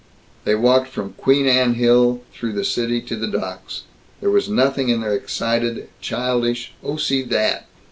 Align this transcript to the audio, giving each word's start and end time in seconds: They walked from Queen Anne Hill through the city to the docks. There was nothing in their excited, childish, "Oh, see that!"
They 0.45 0.55
walked 0.55 0.87
from 0.87 1.13
Queen 1.13 1.45
Anne 1.47 1.75
Hill 1.75 2.21
through 2.33 2.53
the 2.53 2.65
city 2.65 3.01
to 3.01 3.15
the 3.15 3.27
docks. 3.27 3.83
There 4.19 4.31
was 4.31 4.49
nothing 4.49 4.89
in 4.89 5.01
their 5.01 5.13
excited, 5.13 5.89
childish, 6.01 6.73
"Oh, 6.83 6.97
see 6.97 7.21
that!" 7.21 7.67